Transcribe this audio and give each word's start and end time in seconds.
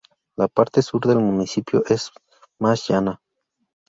La 0.41 0.47
parte 0.47 0.81
Sur 0.81 0.99
del 1.01 1.19
municipio 1.19 1.83
es 1.85 2.09
más 2.57 2.87
llana. 2.87 3.21